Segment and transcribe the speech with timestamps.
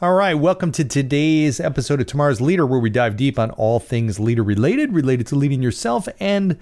[0.00, 3.80] All right, welcome to today's episode of Tomorrow's Leader, where we dive deep on all
[3.80, 6.56] things leader related, related to leading yourself and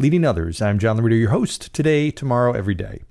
[0.00, 0.60] leading others.
[0.60, 3.02] I'm John Laurito, your host, today, tomorrow, every day.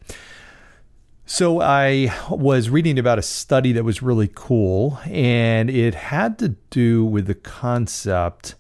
[1.26, 6.50] So, I was reading about a study that was really cool, and it had to
[6.72, 8.56] do with the concept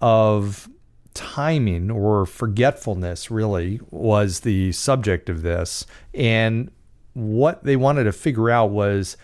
[0.00, 0.68] of
[1.14, 5.86] timing or forgetfulness, really, was the subject of this.
[6.12, 6.72] And
[7.12, 9.16] what they wanted to figure out was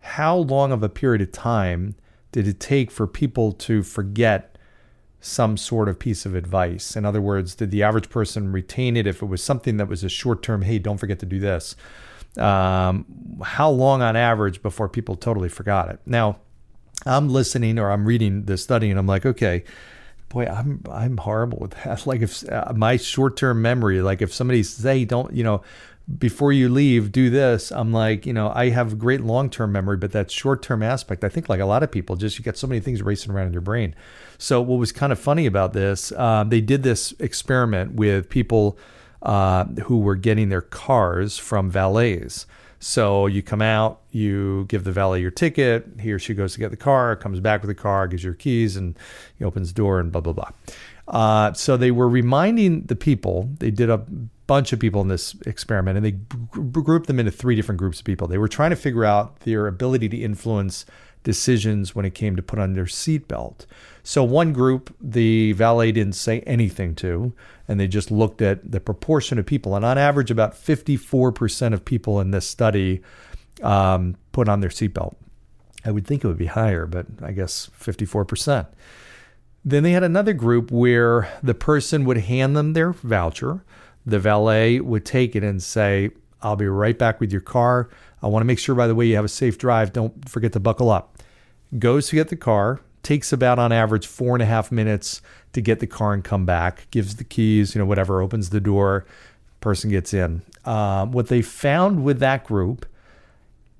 [0.00, 1.94] how long of a period of time
[2.32, 4.56] did it take for people to forget
[5.20, 6.96] some sort of piece of advice?
[6.96, 10.02] In other words, did the average person retain it if it was something that was
[10.02, 11.76] a short term, hey, don't forget to do this?
[12.36, 16.00] Um, how long on average before people totally forgot it?
[16.06, 16.38] Now,
[17.06, 19.64] I'm listening or I'm reading the study and I'm like, okay,
[20.28, 22.06] boy, I'm I'm horrible with that.
[22.06, 25.62] Like if uh, my short term memory, like if somebody says, say, don't you know,
[26.18, 27.70] before you leave, do this.
[27.70, 31.24] I'm like, you know, I have great long term memory, but that short term aspect,
[31.24, 33.48] I think, like a lot of people, just you got so many things racing around
[33.48, 33.94] in your brain.
[34.38, 38.78] So, what was kind of funny about this, uh, they did this experiment with people
[39.22, 42.46] uh, who were getting their cars from valets.
[42.82, 45.86] So you come out, you give the valet your ticket.
[46.00, 48.32] He or she goes to get the car, comes back with the car, gives your
[48.32, 48.98] keys, and
[49.38, 50.50] he opens the door and blah blah blah.
[51.06, 53.50] Uh, so they were reminding the people.
[53.58, 54.02] They did a
[54.50, 56.10] bunch of people in this experiment and they
[56.72, 58.26] grouped them into three different groups of people.
[58.26, 60.84] They were trying to figure out their ability to influence
[61.22, 63.66] decisions when it came to put on their seatbelt.
[64.02, 67.32] So one group the valet didn't say anything to,
[67.68, 69.76] and they just looked at the proportion of people.
[69.76, 73.02] And on average, about 54% of people in this study
[73.62, 75.14] um, put on their seatbelt.
[75.84, 78.66] I would think it would be higher, but I guess 54%.
[79.64, 83.62] Then they had another group where the person would hand them their voucher
[84.06, 86.10] the valet would take it and say,
[86.42, 87.90] I'll be right back with your car.
[88.22, 89.92] I want to make sure, by the way, you have a safe drive.
[89.92, 91.18] Don't forget to buckle up.
[91.78, 95.22] Goes to get the car, takes about on average four and a half minutes
[95.52, 98.60] to get the car and come back, gives the keys, you know, whatever, opens the
[98.60, 99.06] door,
[99.60, 100.42] person gets in.
[100.64, 102.86] Um, what they found with that group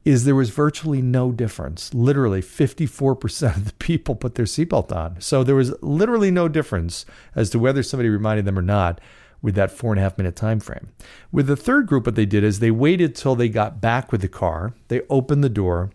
[0.04, 1.92] is there was virtually no difference.
[1.92, 5.20] Literally 54% of the people put their seatbelt on.
[5.20, 7.04] So there was literally no difference
[7.34, 9.00] as to whether somebody reminded them or not
[9.42, 10.88] with that four and a half minute time frame.
[11.32, 14.20] With the third group, what they did is they waited till they got back with
[14.20, 14.74] the car.
[14.88, 15.90] They opened the door.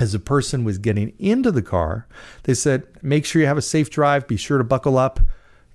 [0.00, 2.08] As the person was getting into the car,
[2.42, 5.20] they said, Make sure you have a safe drive, be sure to buckle up.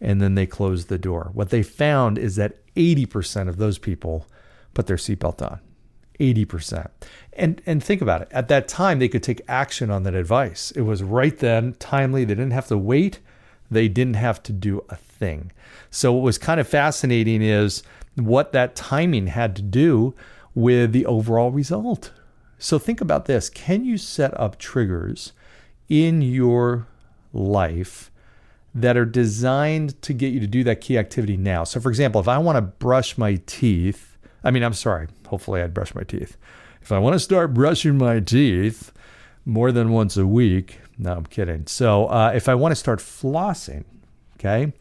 [0.02, 1.32] And then they closed the door.
[1.34, 4.28] What they found is that 80% of those people
[4.74, 5.60] put their seatbelt on.
[6.20, 6.90] 80%.
[7.34, 8.28] And and think about it.
[8.32, 10.72] At that time they could take action on that advice.
[10.72, 12.26] It was right then, timely.
[12.26, 13.20] They didn't have to wait.
[13.72, 15.52] They didn't have to do a thing.
[15.92, 17.84] So, what was kind of fascinating is
[18.16, 20.16] what that timing had to do
[20.56, 22.12] with the overall result.
[22.58, 25.34] So, think about this can you set up triggers
[25.88, 26.88] in your
[27.34, 28.12] life
[28.74, 31.64] that are designed to get you to do that key activity now?
[31.64, 35.62] So, for example, if I want to brush my teeth, I mean, I'm sorry, hopefully
[35.62, 36.38] I'd brush my teeth.
[36.82, 38.92] If I want to start brushing my teeth
[39.46, 41.66] more than once a week, no, I'm kidding.
[41.66, 43.86] So, uh, if I want to start flossing,
[44.38, 44.74] okay,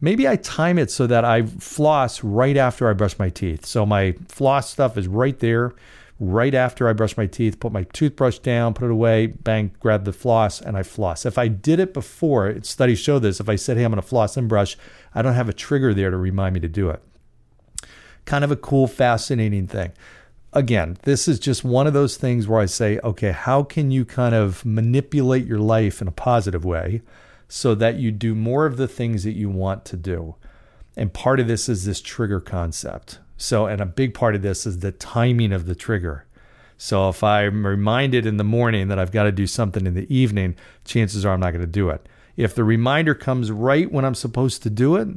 [0.00, 3.66] maybe I time it so that I floss right after I brush my teeth.
[3.66, 5.74] So my floss stuff is right there,
[6.20, 10.04] right after I brush my teeth, put my toothbrush down, put it away, bang, grab
[10.04, 11.26] the floss, and I floss.
[11.26, 14.06] If I did it before, studies show this, if I said, hey, I'm going to
[14.06, 14.76] floss and brush,
[15.14, 17.02] I don't have a trigger there to remind me to do it.
[18.24, 19.92] Kind of a cool, fascinating thing.
[20.52, 24.04] Again, this is just one of those things where I say, okay, how can you
[24.04, 27.02] kind of manipulate your life in a positive way?
[27.48, 30.36] so that you do more of the things that you want to do.
[30.96, 33.18] And part of this is this trigger concept.
[33.36, 36.26] So, and a big part of this is the timing of the trigger.
[36.76, 40.12] So, if I'm reminded in the morning that I've got to do something in the
[40.14, 42.06] evening, chances are I'm not going to do it.
[42.36, 45.08] If the reminder comes right when I'm supposed to do it,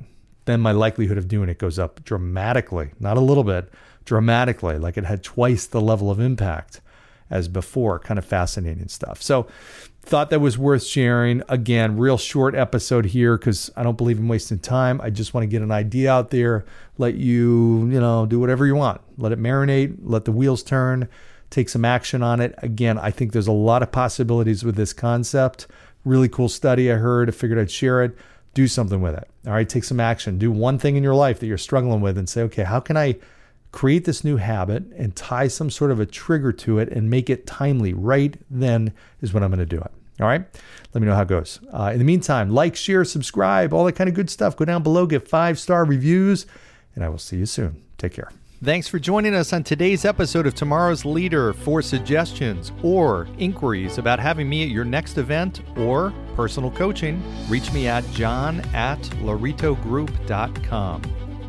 [0.45, 3.71] then my likelihood of doing it goes up dramatically, not a little bit,
[4.05, 6.81] dramatically, like it had twice the level of impact
[7.29, 7.99] as before.
[7.99, 9.21] Kind of fascinating stuff.
[9.21, 9.47] So,
[10.03, 11.43] thought that was worth sharing.
[11.47, 14.99] Again, real short episode here because I don't believe in wasting time.
[15.01, 16.65] I just want to get an idea out there,
[16.97, 19.01] let you, you know, do whatever you want.
[19.17, 21.07] Let it marinate, let the wheels turn,
[21.49, 22.55] take some action on it.
[22.59, 25.67] Again, I think there's a lot of possibilities with this concept.
[26.03, 27.29] Really cool study I heard.
[27.29, 28.17] I figured I'd share it.
[28.53, 29.29] Do something with it.
[29.45, 30.37] All right, take some action.
[30.37, 32.97] Do one thing in your life that you're struggling with and say, okay, how can
[32.97, 33.17] I
[33.71, 37.29] create this new habit and tie some sort of a trigger to it and make
[37.29, 39.91] it timely right then is when I'm going to do it.
[40.19, 40.45] All right.
[40.93, 41.59] Let me know how it goes.
[41.71, 44.55] Uh, in the meantime, like, share, subscribe, all that kind of good stuff.
[44.55, 46.45] Go down below, get five star reviews,
[46.95, 47.81] and I will see you soon.
[47.97, 48.29] Take care.
[48.63, 51.53] Thanks for joining us on today's episode of Tomorrow's Leader.
[51.53, 57.73] For suggestions or inquiries about having me at your next event or personal coaching, reach
[57.73, 61.30] me at john at lauritogroup.com.